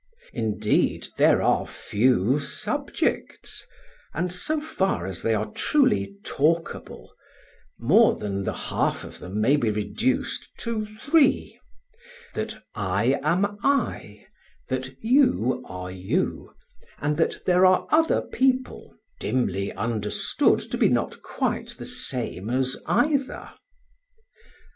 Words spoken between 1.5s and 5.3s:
few subjects; and so far as